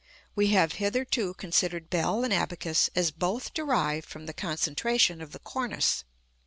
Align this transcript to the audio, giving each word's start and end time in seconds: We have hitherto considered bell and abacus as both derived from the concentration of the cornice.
We 0.33 0.47
have 0.47 0.71
hitherto 0.81 1.35
considered 1.35 1.91
bell 1.91 2.23
and 2.23 2.33
abacus 2.33 2.89
as 2.95 3.11
both 3.11 3.53
derived 3.53 4.09
from 4.09 4.25
the 4.25 4.33
concentration 4.33 5.21
of 5.21 5.31
the 5.31 5.37
cornice. 5.37 6.05